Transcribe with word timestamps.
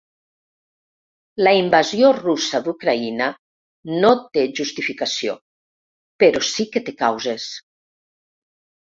La 1.47 1.51
invasió 1.57 2.07
russa 2.17 2.61
d’Ucraïna 2.67 3.27
no 4.03 4.11
té 4.37 4.45
justificació, 4.59 5.35
però 6.25 6.41
sí 6.53 6.65
que 6.77 6.83
té 6.89 6.95
causes. 7.03 7.47